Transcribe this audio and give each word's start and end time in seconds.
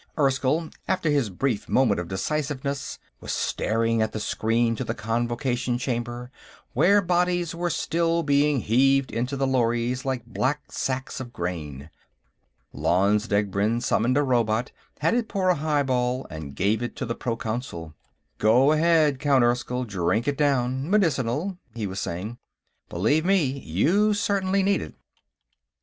Erskyll, 0.17 0.71
after 0.87 1.11
his 1.11 1.29
brief 1.29 1.69
moment 1.69 1.99
of 1.99 2.07
decisiveness, 2.07 2.97
was 3.19 3.31
staring 3.31 4.01
at 4.01 4.13
the 4.13 4.19
screen 4.19 4.75
to 4.75 4.83
the 4.83 4.95
Convocation 4.95 5.77
Chamber, 5.77 6.31
where 6.73 7.03
bodies 7.03 7.53
were 7.53 7.69
still 7.69 8.23
being 8.23 8.61
heaved 8.61 9.11
into 9.11 9.37
the 9.37 9.45
lorries 9.45 10.03
like 10.03 10.25
black 10.25 10.71
sacks 10.71 11.19
of 11.19 11.31
grain. 11.31 11.91
Lanze 12.73 13.27
Degbrend 13.27 13.83
summoned 13.83 14.17
a 14.17 14.23
robot, 14.23 14.71
had 15.01 15.13
it 15.13 15.27
pour 15.29 15.49
a 15.49 15.55
highball, 15.57 16.25
and 16.31 16.55
gave 16.55 16.81
it 16.81 16.95
to 16.95 17.05
the 17.05 17.13
Proconsul. 17.13 17.93
"Go 18.39 18.71
ahead, 18.71 19.19
Count 19.19 19.43
Erskyll; 19.43 19.83
drink 19.85 20.27
it 20.27 20.35
down. 20.35 20.89
Medicinal," 20.89 21.59
he 21.75 21.85
was 21.85 21.99
saying. 21.99 22.39
"Believe 22.89 23.23
me 23.23 23.43
you 23.45 24.15
certainly 24.15 24.63
need 24.63 24.81
it." 24.81 24.95